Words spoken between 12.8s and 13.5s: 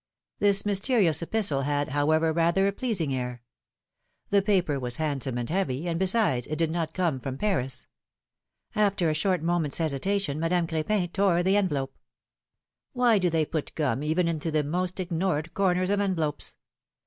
Why do they